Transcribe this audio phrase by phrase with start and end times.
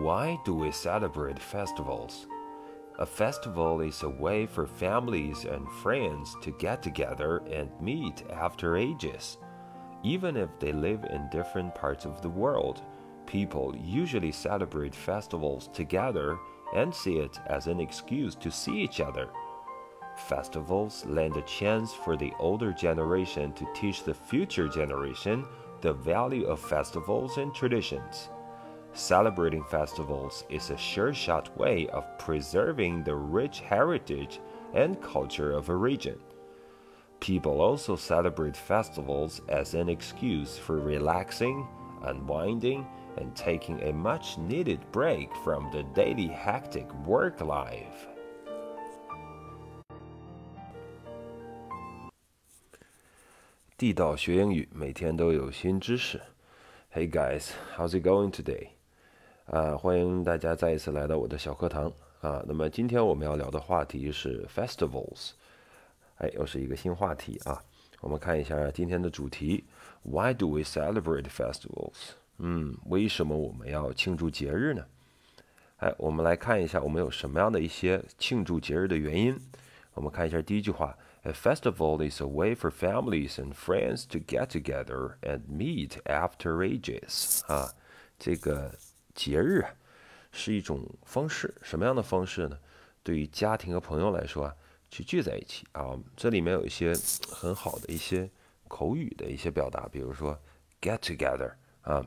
[0.00, 2.26] Why do we celebrate festivals?
[2.98, 8.76] A festival is a way for families and friends to get together and meet after
[8.76, 9.38] ages.
[10.02, 12.82] Even if they live in different parts of the world,
[13.26, 16.38] people usually celebrate festivals together
[16.74, 19.30] and see it as an excuse to see each other.
[20.28, 25.46] Festivals lend a chance for the older generation to teach the future generation
[25.80, 28.28] the value of festivals and traditions.
[28.96, 34.40] Celebrating festivals is a sure shot way of preserving the rich heritage
[34.72, 36.18] and culture of a region.
[37.20, 41.68] People also celebrate festivals as an excuse for relaxing,
[42.04, 42.86] unwinding,
[43.18, 48.06] and taking a much needed break from the daily hectic work life.
[56.88, 58.75] Hey guys, how's it going today?
[59.46, 61.86] 啊，欢迎大家再一次来到我的小课堂
[62.20, 62.42] 啊。
[62.48, 65.30] 那么今天我们要聊的话题是 festivals，
[66.16, 67.62] 哎，又是一个新话题啊。
[68.00, 69.64] 我们看一下今天的主题
[70.02, 72.14] ：Why do we celebrate festivals？
[72.38, 74.84] 嗯，为什么我们要庆祝节日呢？
[75.76, 79.38] 哎，我们来看一下我们有什么样的一些庆祝节日的原因。
[79.94, 80.98] 我们看一下第一句话。
[81.22, 87.40] A festival is a way for families and friends to get together and meet after ages.
[87.46, 87.72] 啊，
[88.16, 88.72] 这个
[89.16, 89.74] 节日啊，
[90.30, 92.56] 是一种方式，什么样的方式呢？
[93.02, 94.54] 对于家庭和朋友来说啊，
[94.88, 95.98] 去聚在一起啊。
[96.14, 96.92] 这里面有一些
[97.28, 98.30] 很好的一些
[98.68, 100.38] 口语的一些表达，比如说
[100.80, 102.06] get together 啊，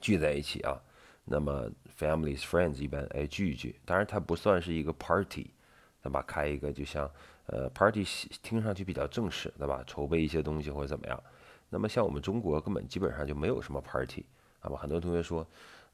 [0.00, 0.78] 聚在一起啊。
[1.24, 5.54] 那么 families friends 一般哎聚一聚，当然它不算是一个 party，
[6.02, 6.20] 对吧？
[6.26, 7.10] 开一个就像。
[7.52, 8.06] 呃，party
[8.44, 9.82] 听上去比较正式，对吧？
[9.84, 11.20] 筹备一些东西或者怎么样。
[11.68, 14.24] 那么像我们中国根本基本上就没有什么 party，
[14.60, 14.76] 好吧？
[14.76, 15.44] 很多同学说，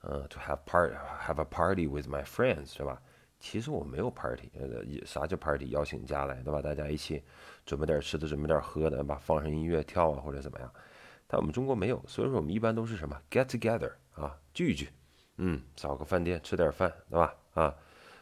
[0.02, 3.01] 呃，to have part，have a party with my friends，对吧？
[3.39, 5.67] 其实我没有 party，呃，啥叫 party？
[5.70, 6.62] 邀请家来，对吧？
[6.62, 7.23] 大家一起
[7.64, 9.18] 准备点吃的，准备点喝的，对吧？
[9.23, 10.73] 放上音乐跳啊或者怎么样。
[11.27, 14.89] 但我们中国没有，所以说我们一般都是什么 get together 啊，聚一聚，
[15.36, 17.34] 嗯，找个饭店吃点饭，对吧？
[17.55, 17.74] 啊，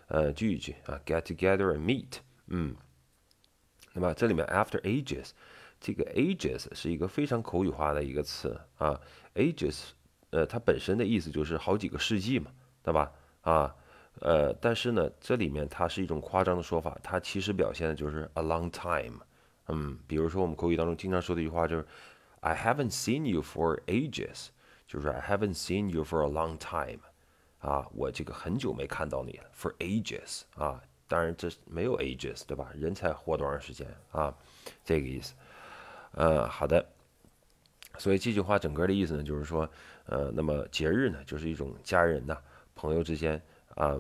[0.09, 2.75] 呃，聚一聚啊，get together and meet，嗯。
[3.93, 5.31] 那么这里面 after ages，
[5.79, 9.01] 这个 ages 是一个非常口语化的一个词啊
[9.35, 9.91] ，ages，
[10.35, 12.51] 呃，它本身的意思就是好几个世纪嘛，
[12.83, 13.13] 对吧？
[13.43, 13.73] 啊，
[14.19, 19.21] 呃，但是呢，这里面它是一种夸张的说法，它其实表现的就是 a long time。
[19.69, 21.87] 嗯，比如说我们口语当中经常说的一句话就是
[22.41, 24.49] I haven't seen you for ages，
[24.89, 26.99] 就是 I haven't seen you for a long time，
[27.61, 30.83] 啊，我这个很久没看到你了，for ages，啊。
[31.07, 32.73] 当然，这没有 ages，对吧？
[32.75, 34.35] 人才活多长时间啊？
[34.83, 35.35] 这个意思。
[36.13, 36.85] 呃，好的。
[37.99, 39.69] 所以这句话整个的意思呢，就是说，
[40.07, 42.37] 呃，那么节日呢，就是一种家人呐、
[42.75, 43.41] 朋友之间
[43.75, 43.97] 啊，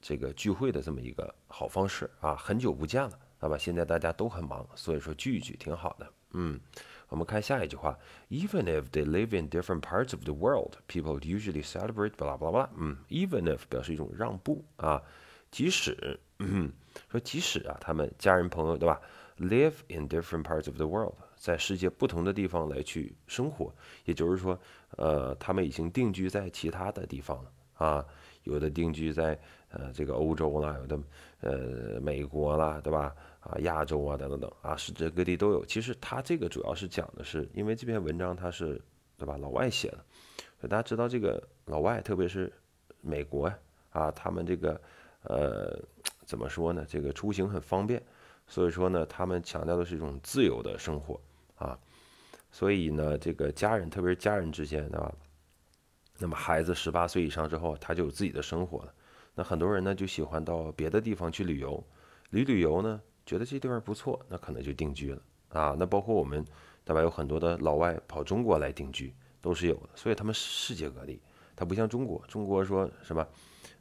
[0.00, 2.36] 这个聚会的这么一个好方式啊。
[2.36, 3.56] 很久不见了，好吧？
[3.58, 6.06] 现在大家都很忙，所以说聚一聚挺好的。
[6.32, 6.60] 嗯，
[7.08, 7.98] 我们看下一句话
[8.28, 12.68] ：Even if they live in different parts of the world, people usually celebrate blah blah blah。
[12.76, 15.02] 嗯，even if 表示一种让步啊。
[15.50, 16.70] 即使，嗯，
[17.10, 19.00] 说即使啊，他们家人朋友，对吧
[19.38, 23.72] ？Live in different parts of the world，在世界不同的地方来去生活，
[24.04, 24.58] 也就是说，
[24.96, 28.04] 呃，他们已经定居在其他的地方了啊。
[28.44, 29.38] 有的定居在
[29.70, 30.98] 呃这个欧洲啦，有的
[31.40, 33.14] 呃美国啦，对吧？
[33.40, 35.64] 啊，亚洲啊，等等等啊，世界各地都有。
[35.64, 38.80] 其实他这个主要是讲的是，因为这篇文章他是
[39.16, 39.36] 对吧？
[39.36, 39.88] 老外写
[40.60, 42.52] 的，大家知道这个老外，特别是
[43.00, 43.52] 美国
[43.90, 44.80] 啊，他们这个。
[45.24, 45.76] 呃，
[46.24, 46.86] 怎么说呢？
[46.88, 48.00] 这个出行很方便，
[48.48, 51.20] 所以说呢，他们强调的是一种自由的生活
[51.56, 51.78] 啊。
[52.50, 55.14] 所以呢，这个家人，特别是家人之间，对吧？
[56.18, 58.94] 那么孩子十八岁以上之后，他就有自己的生活了。
[59.34, 61.84] 那很多人呢，就喜欢到别的地方去旅游，
[62.30, 65.76] 旅旅游呢，觉得这地方不错，那可能就定居了啊。
[65.78, 66.44] 那包括我们，
[66.84, 67.02] 对吧？
[67.02, 69.90] 有很多的老外跑中国来定居，都是有的。
[69.94, 71.20] 所以他们世界各地，
[71.54, 73.24] 他不像中国，中国说什么？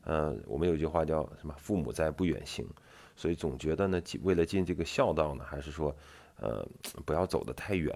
[0.09, 1.53] 嗯，我们有句话叫什么？
[1.57, 2.65] 父母在，不远行。
[3.13, 5.93] 所以总觉得呢，为了尽这个孝道呢，还是说，
[6.37, 6.65] 呃，
[7.05, 7.93] 不要走得太远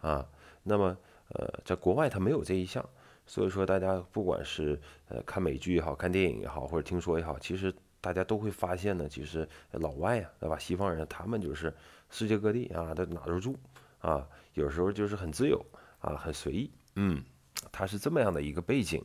[0.00, 0.26] 啊。
[0.62, 0.96] 那么，
[1.28, 2.82] 呃，在国外他没有这一项，
[3.26, 10.58] 所以说大家不管是呃看美剧也好看电影也好，或者听说也好，其实大家都会发现呢，其实老外呀，对吧？
[10.58, 11.74] 西方人他们就是
[12.08, 13.54] 世界各地啊，他哪都住
[13.98, 15.62] 啊，有时候就是很自由
[15.98, 16.70] 啊，很随意。
[16.94, 17.22] 嗯，
[17.70, 19.04] 他是这么样的一个背景。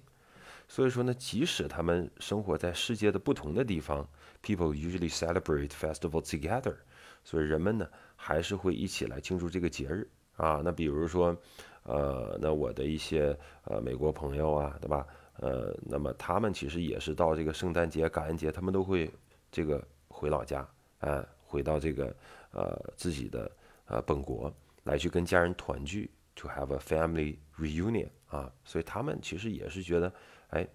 [0.67, 4.07] 所以说呢，即使他们生活在世界的不同的地方
[4.41, 6.75] ，people usually celebrate festival together。
[7.23, 10.61] 所以人们呢，还是会一起来庆祝这个节日啊。
[10.63, 11.35] 那比如说，
[11.83, 15.07] 呃，那我的一些呃美国朋友啊，对吧？
[15.37, 19.11] 呃，那么他们其实也是到这个圣诞节、感恩节，他们都会
[19.51, 20.67] 这个回老家，
[20.99, 22.15] 哎，回到这个
[22.51, 23.51] 呃自己的
[23.85, 24.53] 呃本国
[24.83, 30.13] 来去跟家人团聚，to have a family reunion 啊，所以他们其实也是觉得，
[30.49, 30.67] 哎，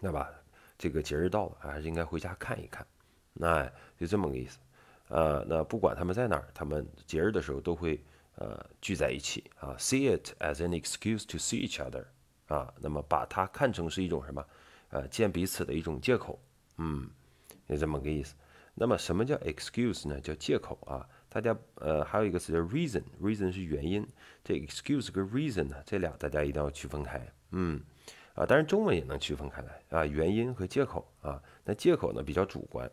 [0.00, 0.30] 那吧，
[0.76, 2.86] 这个节日到了，还是应该回家看一看，
[3.32, 4.58] 那就这么个意思，
[5.08, 8.02] 呃，那不管他们在哪儿，他们节日的时候都会
[8.36, 12.04] 呃聚在一起啊，see it as an excuse to see each other。
[12.46, 14.44] 啊，那么把它看成是一种什么？
[14.90, 16.38] 呃，见彼此的一种借口，
[16.76, 17.10] 嗯，
[17.66, 18.34] 就这么个意思。
[18.74, 20.20] 那么什么叫 excuse 呢？
[20.20, 21.08] 叫借口啊。
[21.30, 24.06] 大家呃还有一个词叫 reason，reason 是原因。
[24.44, 27.26] 这 excuse 跟 reason 呢，这俩大家一定要区分开。
[27.52, 27.80] 嗯，
[28.34, 31.42] 啊，当然中文也能区分开来啊，原因和借口啊。
[31.64, 32.90] 那借口呢比较主观，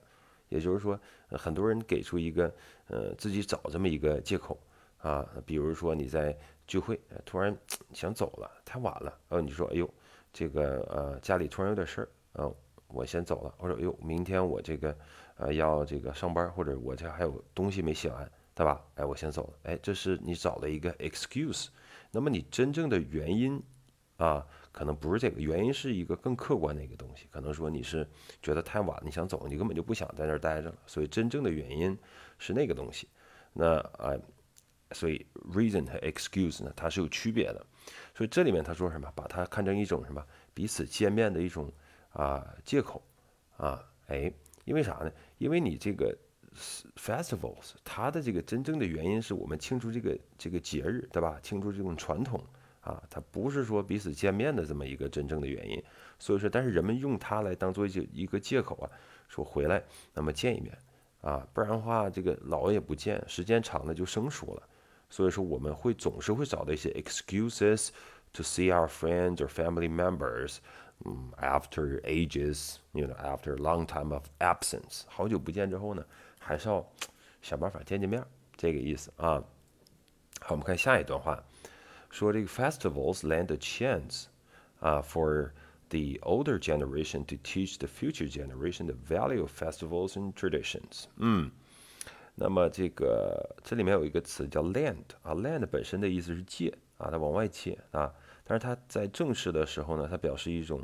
[0.49, 0.99] 也就是说
[1.31, 2.53] 很多人给出一个
[2.87, 4.59] 呃自己找这么一个借口
[4.97, 6.37] 啊，比如说你在。
[6.67, 7.57] 聚会，突然
[7.91, 9.11] 想走了，太晚了。
[9.27, 9.93] 然后你说：“哎呦，
[10.31, 12.55] 这个呃，家里突然有点事儿，嗯，
[12.87, 14.97] 我先走了。”或者：“哎呦，明天我这个
[15.35, 18.81] 呃要这个上班，或者我这还有东西没写完，对吧？
[18.95, 19.53] 哎，我先走了。
[19.63, 21.67] 哎，这是你找了一个 excuse。
[22.09, 23.61] 那么你真正的原因
[24.23, 27.27] 啊，可能不是这个原因，是一个更客观的一个东西。
[27.31, 28.07] 可能说你是
[28.41, 30.75] 觉得太晚，你想走，你根本就不想在那儿待着了。
[30.85, 31.97] 所以真正的原因
[32.37, 33.07] 是那个东西。
[33.53, 34.15] 那啊。
[34.93, 37.65] 所以，reason 和 excuse 呢，它是有区别的。
[38.13, 39.09] 所以这里面他说什么？
[39.15, 40.21] 把它看成一种什么？
[40.53, 41.71] 彼此见面的一种
[42.11, 43.01] 啊借口
[43.55, 43.81] 啊。
[44.07, 44.29] 哎，
[44.65, 45.09] 因为啥呢？
[45.37, 46.13] 因为你这个
[46.97, 51.39] festivals，它的这个真正的原因是我们庆祝这个这个节日，对吧？
[51.41, 52.43] 庆祝这种传统
[52.81, 55.81] 啊，它不是说彼此见面的这么一个真正的原因。
[56.19, 58.89] 所以说，但是人们用它来当做一一个借口啊，
[59.27, 59.83] 说回来
[60.13, 60.77] 那么见一面
[61.21, 64.63] 啊，不然的话这个老也不见，时间长了就生疏了。
[65.09, 67.89] 所以说，我们会总是会找到一些 excuses
[68.33, 70.57] to see our friends or family members，
[71.03, 76.05] 嗯，after ages，you know，after long time of absence，好久不见之后呢，
[76.39, 76.87] 还是要
[77.41, 78.23] 想办法见见面，
[78.55, 79.43] 这个意思啊。
[80.39, 81.43] 好，我们看下一段话，
[82.11, 84.25] 说这个 festivals lend a chance
[84.79, 85.51] 啊 for
[85.89, 91.05] the older generation to teach the future generation the value of festivals and traditions。
[91.15, 91.49] 嗯。
[92.35, 98.11] 那么这个这里面有一个词叫 lend 啊，lend 本身的意思是借啊，它往外借啊，
[98.45, 100.81] 但是它在正式的时候呢，它表示一种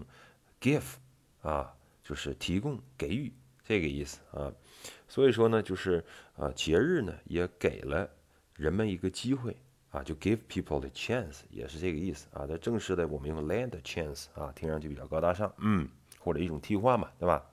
[0.59, 0.95] give
[1.41, 3.31] 啊，就是提供、给予
[3.63, 4.51] 这个意思啊。
[5.07, 6.03] 所以说呢，就是
[6.35, 8.09] 啊，节日呢也给了
[8.55, 9.55] 人们一个机会
[9.97, 12.45] 啊，就 give people the chance 也是这个意思啊。
[12.45, 15.87] 在正式的我们用 lend chance 啊，听上去比较高大上，嗯，
[16.19, 17.43] 或者一种替换嘛，对吧？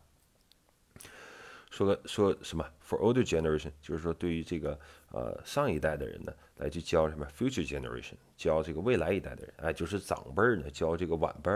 [1.70, 4.78] 说个说什么？For older generation，就是说对于这个
[5.10, 11.50] 呃上一代的人呢，来去教什么？Future generation，教这个未来一代的人，哎，就是长辈呢教这个晚辈，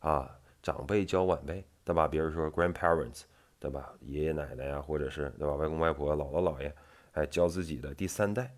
[0.00, 0.28] 啊，
[0.62, 2.08] 长辈教晚辈，对吧？
[2.08, 3.22] 比如说 grandparents，
[3.60, 3.92] 对吧？
[4.00, 5.54] 爷爷奶奶呀，或者是对吧？
[5.54, 6.74] 外公外婆、姥姥姥爷，
[7.12, 8.52] 哎，教自己的第三代，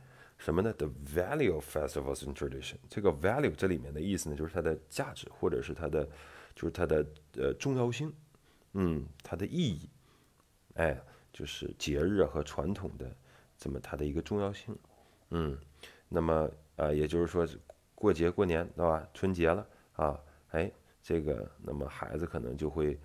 [0.44, 6.06] 什么呢？The value of festivals and tradition，这个 value 这里面的意思呢，就是它的价值，或者是它的，
[6.55, 7.06] 就是它的
[7.38, 8.12] 呃重要性，
[8.75, 9.88] 嗯，它的意义。
[10.75, 11.00] 哎，
[11.32, 13.11] 就是节日和传统的
[13.56, 14.76] 这么它的一个重要性，
[15.31, 15.56] 嗯，
[16.11, 17.49] 那么啊，也就是说
[17.94, 19.09] 过节过年对吧？
[19.14, 20.71] 春节了啊，哎，
[21.02, 23.00] 这个那么孩子可能就会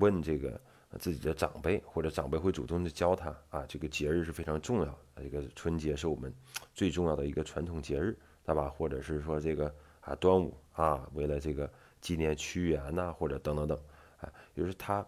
[0.00, 0.60] 问这个
[0.98, 6.34] 自己的长辈，或者长辈会主动的教他啊，这个节日是非常重要的，这个春节是我们
[6.74, 8.68] 最重要的一个传统节日，对吧？
[8.68, 11.70] 或者是说这个啊端午啊，为了这个
[12.00, 13.78] 纪念屈原呐，或者等等等，
[14.20, 15.06] 啊，就是他。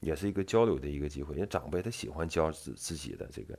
[0.00, 3.58] 也是一个交流的一个机会，因为长辈他喜欢教自自己的这个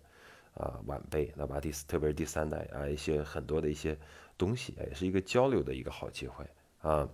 [0.54, 1.60] 啊晚辈，那吧？
[1.60, 3.98] 第特别是第三代啊，一些很多的一些
[4.38, 6.46] 东西，也是一个交流的一个好机会
[6.82, 7.10] 啊。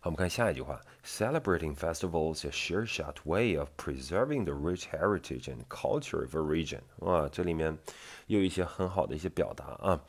[0.00, 6.40] 好，我们看下一句话：Celebrating festivals is a sure-shot way of preserving the rich heritage and culture of a
[6.40, 6.80] region。
[6.98, 7.76] 哇，这里面
[8.28, 10.00] 又有一些很好的一些表达啊。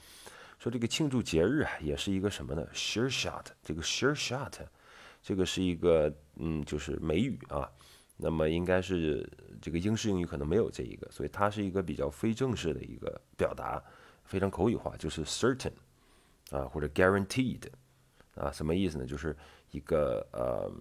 [0.60, 4.60] 说这个庆祝节日啊，也是一个什么呢？Sure-shot，这个 sure-shot。
[5.22, 7.70] 这个是一个嗯，就是美语啊，
[8.16, 9.30] 那么应该是
[9.62, 13.84] 这个英式英语可能没有这一个，所以它是一个比较非正式的一个表达，
[14.24, 15.74] 非常口语化，就是 certain
[16.52, 17.64] 啊或者 guaranteed
[18.36, 19.06] 啊，什么意思呢？
[19.06, 19.36] 就是
[19.72, 20.72] 一个呃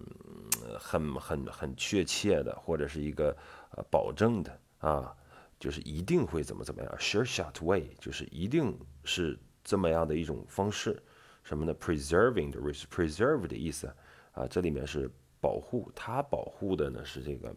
[0.79, 3.35] 很很很确切的，或者是一个
[3.71, 5.15] 呃保证的啊，
[5.59, 11.01] 就是一定会怎么怎么样，sure shot way，就是一定是这么样的一种方式，
[11.43, 13.91] 什么呢？preserving 的 preserve 的意思。
[14.31, 17.53] 啊，这里面是保护，它保护的呢是这个，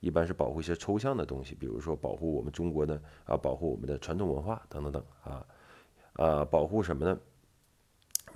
[0.00, 5.46] 一般是保护一些抽象的东西，比如说保护我们中国的啊，保护我们的传统文化等等等啊，
[6.14, 7.18] 啊，保护什么呢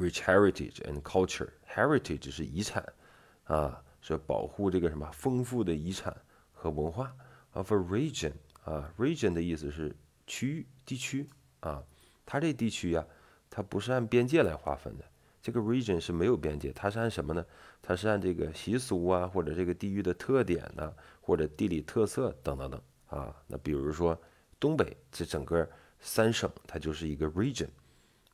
[0.03, 1.49] rich heritage and culture.
[1.69, 2.85] Heritage 是遗产
[3.45, 6.15] 啊，是保护这个什么丰富的遗产
[6.53, 7.15] 和文化。
[7.53, 8.33] Of a region
[8.65, 9.95] 啊，region 的意思是
[10.27, 11.29] 区域、地区
[11.61, 11.85] 啊。
[12.25, 13.07] 它这地区呀，
[13.51, 15.05] 它不是按边界来划分的。
[15.43, 17.45] 这个 region 是没有边界，它是按什么呢？
[17.83, 23.37] 它是按这个习俗啊，或者这个地域的特点呢，或者地理特色等等等啊。
[23.49, 24.19] 那比如说
[24.59, 25.69] 东北这整个
[25.99, 27.69] 三省，它就是一个 region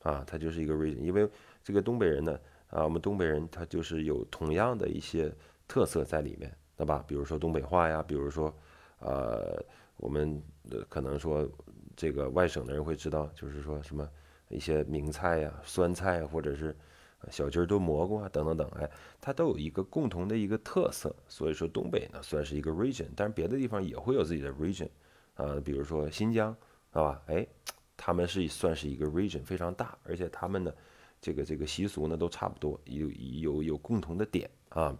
[0.02, 0.98] 啊，它就是一个 region。
[0.98, 1.28] 因为
[1.62, 2.38] 这个东北人呢，
[2.70, 5.32] 啊，我们东北人他就是有同样的一些
[5.66, 7.04] 特色在里面，对吧？
[7.06, 8.54] 比如说东北话呀，比如说，
[9.00, 9.62] 呃，
[9.96, 10.42] 我们
[10.88, 11.48] 可能说
[11.96, 14.08] 这个外省的人会知道，就是说什么
[14.48, 16.76] 一些名菜呀、酸菜呀或者是。
[17.32, 18.88] 小鸡炖蘑菇啊，等等等，哎，
[19.20, 24.88] 它都有一个共同的一个特色，所以说东北呢算是一个 region，但是别的地方也会有自己的 region，
[25.34, 26.56] 啊，比如说新疆，
[26.92, 27.20] 是吧？
[27.26, 27.44] 哎，
[27.98, 30.72] 他们是算是一个 region，非常大，而且他们呢，
[31.20, 34.96] 这个这个习俗呢都差不多，有有有共同的点啊。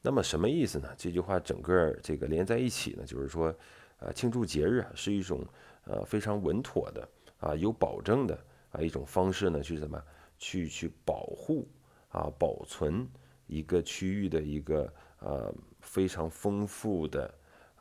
[0.00, 0.94] 那么什么意思呢？
[0.96, 3.52] 这句话整个这个连在一起呢，就是说，
[3.98, 5.44] 呃，庆祝节日啊是一种
[5.84, 7.08] 呃非常稳妥的
[7.40, 8.38] 啊有保证的
[8.70, 10.00] 啊一种方式呢，去什么？
[10.36, 11.66] 去去保护
[12.10, 13.08] 啊，保存
[13.46, 17.34] 一个区域的一个呃非常丰富的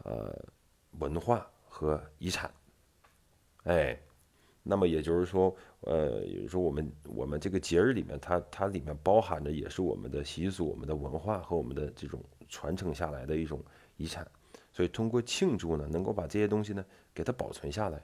[0.04, 0.34] 呃
[1.00, 2.50] 文化和遗产，
[3.64, 4.00] 哎，
[4.64, 13.64] 那么也就是说，呃，也就是说我们我们这个节日里面，它它里面包含的也是我们的习俗、我们的文化和我们的这种传承下来的一种
[13.98, 14.26] 遗产，
[14.72, 18.02] 所以通过庆祝呢，能够把这些东西呢给它保存下来，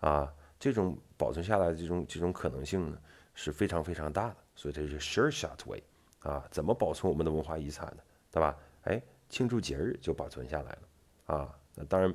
[0.00, 2.98] 啊，这种保存下来的这种这种可能性呢。
[3.32, 5.80] 是非常非常大的，所以这是 sure shot way
[6.18, 8.02] 啊，怎么保存我们的文化遗产呢？
[8.30, 8.58] 对吧？
[8.82, 9.00] 哎，
[9.30, 11.58] 庆祝节日就保存下来了啊。
[11.74, 12.14] 那当然，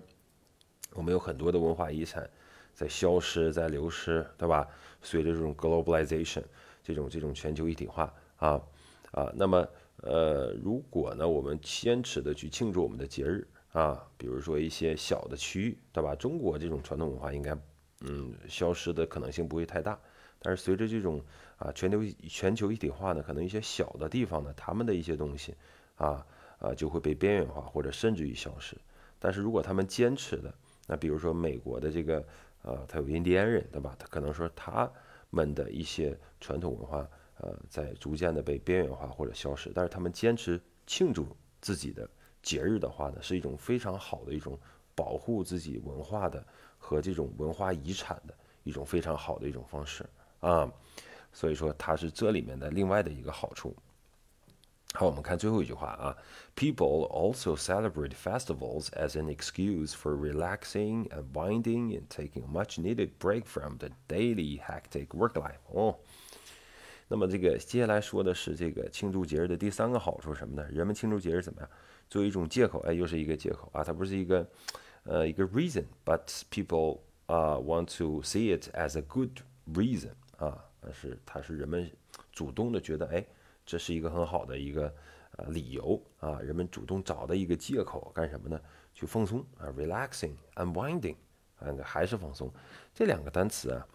[0.93, 2.29] 我们有很多的文化遗产
[2.75, 4.67] 在消失，在流失，对吧？
[5.01, 6.43] 随着这种 globalization
[6.83, 8.61] 这种这种全球一体化啊
[9.11, 9.67] 啊，那么
[10.01, 16.13] 呃，如果呢，我们坚持的去庆祝我们的节日啊，比如说一些小的区域，对吧？
[16.15, 17.57] 中国这种传统文化应该
[18.01, 19.97] 嗯消失的可能性不会太大。
[20.39, 21.23] 但是随着这种
[21.57, 25.55] 啊全球全球一体化呢，可能一些小的地方呢，他们的一些东西
[25.95, 26.25] 啊
[26.59, 28.75] 啊就会被边缘化或者甚至于消失。
[29.17, 30.53] 但是如果他们坚持的，
[30.87, 32.23] 那比如说美国的这个
[32.65, 33.95] 呃，他有印第安人对吧？
[33.99, 34.91] 他可能说他
[35.29, 37.07] 们的一些传统文化
[37.37, 39.71] 呃在逐渐的被边缘化或者消失。
[39.73, 41.27] 但是他们坚持庆祝
[41.61, 42.09] 自己的
[42.41, 44.59] 节日的话呢，是一种非常好的一种
[44.95, 46.43] 保护自己文化的
[46.77, 50.03] 和这种文化遗产的一种非常好的一种方式。
[50.39, 50.71] 啊，
[51.31, 53.75] 所以说它是这里面的另外的一个好处。
[54.94, 56.16] 好，我们看最后一句话啊，
[56.56, 63.78] People also celebrate festivals as an excuse for relaxing, unwinding, and taking a much-needed break from
[63.78, 65.60] the daily hectic work life。
[65.72, 65.96] 哦，
[67.06, 70.68] 那么这个接下来说的是这个庆祝节日的第三个好处什么呢？
[70.70, 71.70] 人们庆祝节日怎么样？
[72.08, 74.44] 作为一种借口，哎，又是一个借口啊，它不是一个
[75.04, 79.38] 呃一个 reason，but people 啊 want to see it as a good
[79.72, 80.10] reason。
[80.36, 81.88] 啊，是它是人们
[82.32, 83.24] 主动的觉得，哎，
[83.65, 84.93] 这是一个很好的一个
[85.37, 88.59] 呃理由啊，人们主动找的一个借口干什么呢？
[88.93, 91.15] 去放松啊，relaxing，unwinding，
[91.59, 92.49] 啊，还是放松。
[92.93, 93.85] 这两个单词啊，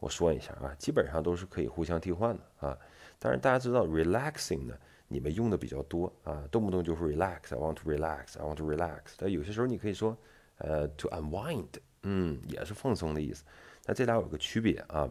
[0.00, 2.78] 我说一下啊，基本上都是可以互相替换的啊。
[3.18, 9.00] 当然大家知道 relaxing 呢，你们用的比较多啊，动不动就是 relax，I want to relax，I want to relax。
[9.16, 10.16] 但有些时候你可以说
[10.56, 11.68] 呃 to unwind，
[12.02, 13.44] 嗯，也是放松的意思。
[13.84, 15.08] 那这俩有个区别啊。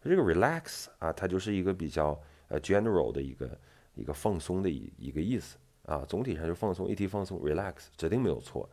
[0.00, 3.58] 这个 relax 啊，它就是一个比较呃 general 的一个
[3.94, 8.68] 一个放松的一一个意思啊，总体上就放松，一提放松 relax 指定没有错。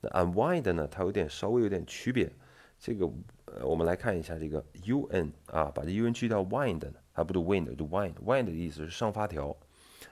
[0.00, 2.30] 那 unwind 呢，它有点稍微有点区别。
[2.78, 3.10] 这个
[3.46, 9.56] 呃，我们来看一下这个 un 啊，把这 un 去掉 wind 呢，还不读 wind，就 wind，wind 的意思是上发条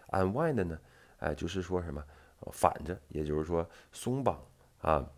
[0.09, 0.78] ，unwind 呢，
[1.19, 2.04] 哎，就是说什么
[2.52, 4.42] 反着，也就是说松绑
[4.78, 5.11] 啊。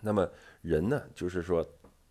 [0.00, 0.28] 那么
[0.60, 1.66] 人呢，就是说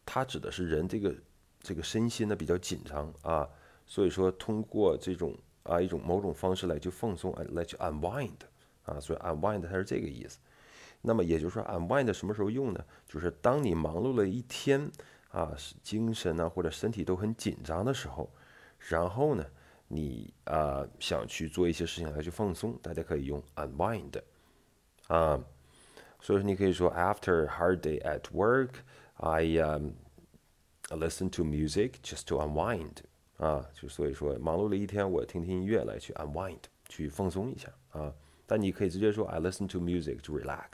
[0.06, 1.16] 它指的是人这个。
[1.64, 3.48] 这个身心呢比较紧张啊，
[3.92, 8.38] 所以说通过这种啊一种某种方式来去放松，来去 unwind
[8.84, 10.40] 啊，所以 unwind 它是这个意思。
[11.02, 12.82] 那么也就是说 unwind 什么时候用呢？
[13.06, 14.90] 就是当你忙碌了一天
[15.32, 18.32] 啊，精神呢或者身体都很紧张的时候，
[18.80, 19.46] 然后呢
[19.90, 24.22] 你啊想去做一些事情来去放松，大家可以用 unwind
[25.08, 25.44] 啊。
[26.22, 29.90] 所以说你可以说 after hard day at work，I um
[30.90, 33.04] Listen to music just to unwind
[33.42, 38.14] 啊，就所以说忙碌了一天，我听听音乐来去 unwind，去放松一下啊。
[38.46, 40.68] 但你可以直接说 I listen to music to relax，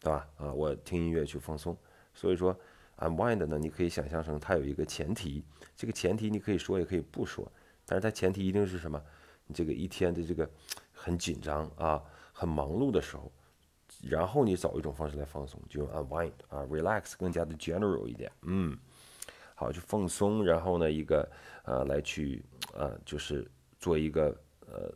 [0.00, 0.28] 对吧？
[0.36, 1.74] 啊，我听音乐去放松。
[2.12, 2.54] 所以说
[2.98, 5.42] unwind 呢，你可以想象成它有一个前提，
[5.74, 7.50] 这个前提你可以说也可以不说，
[7.86, 9.02] 但是它前提一定是什么？
[9.46, 10.48] 你这个一天的这个
[10.92, 13.32] 很紧张啊，很忙碌的时候，
[14.02, 18.76] 然后你找一种方式来放松，就用 unwind 啊，relax 更加的 general 一点，嗯，
[19.54, 21.28] 好，就放松，然后呢，一个
[21.64, 22.44] 呃来去
[22.74, 24.92] 呃就是做一个呃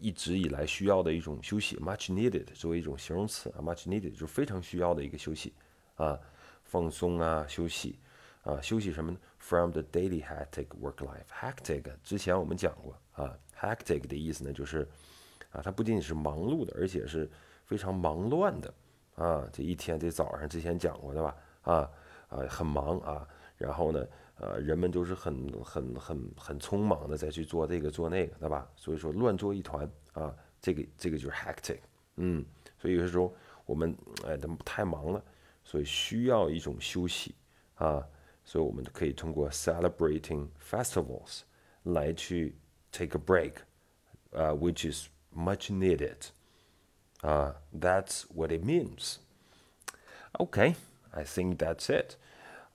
[0.00, 5.54] 一直以来需要的一种休息，much needed 作为一种形容词啊，much needed 就是非常需要的一个休息
[5.96, 6.18] 啊，
[6.64, 7.98] 放松啊，休息
[8.42, 13.38] 啊，休息什么呢？From the daily hectic work life，hectic 之前我们讲过啊。
[13.58, 14.86] hectic 的意思呢，就是
[15.52, 17.30] 啊，它不仅仅是忙碌的，而且是
[17.64, 18.74] 非常忙乱的
[19.14, 19.48] 啊。
[19.52, 21.36] 这一天，这早上之前讲过的吧？
[21.62, 21.90] 啊
[22.28, 23.28] 啊，很忙啊。
[23.61, 28.69] 然后呢，呃，人们都是很很很很匆忙的再去做这个做那个，对吧？
[28.75, 30.35] 所以说乱作一团啊。
[30.59, 31.79] 这个这个就是 hectic，
[32.15, 32.45] 嗯。
[32.79, 33.33] 所以有些时候
[33.65, 35.23] 我们哎，他们太忙了，
[35.63, 37.35] 所以需要一种休息
[37.75, 38.07] 啊。
[38.43, 41.41] 所以我们可以通过 celebrating festivals
[41.83, 42.55] 来去。
[42.89, 43.57] take a break,
[44.33, 46.31] uh, which is much needed.
[47.21, 49.19] Uh, that's what it means.
[50.39, 50.75] Okay,
[51.13, 52.15] I think that's it.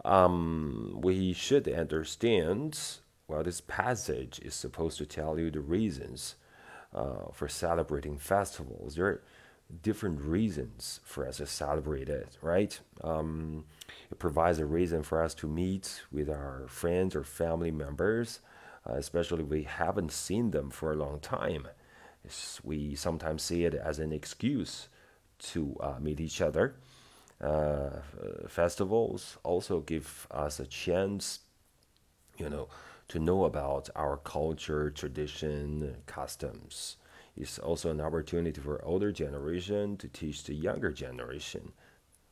[0.05, 2.79] Um, we should understand
[3.27, 6.35] well, this passage is supposed to tell you the reasons
[6.93, 8.95] uh, for celebrating festivals.
[8.95, 9.23] There are
[9.83, 12.79] different reasons for us to celebrate it, right?
[13.03, 13.65] Um,
[14.09, 18.39] it provides a reason for us to meet with our friends or family members
[18.87, 21.67] uh, especially if we haven't seen them for a long time.
[22.63, 24.89] We sometimes see it as an excuse
[25.39, 26.75] to uh, meet each other.
[27.41, 27.89] Uh,
[28.47, 31.39] festivals also give us a chance,
[32.37, 32.67] you know,
[33.07, 36.97] to know about our culture, tradition, customs.
[37.35, 41.73] It's also an opportunity for older generation to teach the younger generation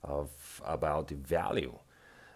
[0.03, 1.77] of about the value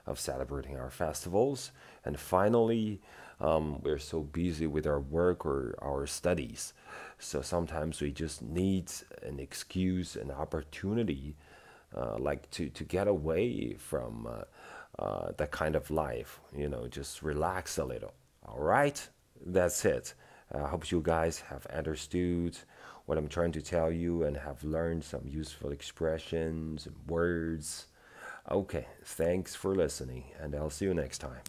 [0.05, 1.71] of celebrating our festivals.
[2.05, 3.01] And finally,
[3.39, 6.73] um, we're so busy with our work or our studies.
[7.19, 8.91] So sometimes we just need
[9.23, 11.35] an excuse, an opportunity,
[11.95, 16.87] uh, like to, to get away from uh, uh, that kind of life, you know,
[16.87, 18.13] just relax a little.
[18.47, 19.07] All right,
[19.45, 20.13] that's it.
[20.53, 22.57] I hope you guys have understood
[23.05, 27.87] what I'm trying to tell you and have learned some useful expressions and words.
[28.49, 31.41] Okay, thanks for listening, and I'll see you next time.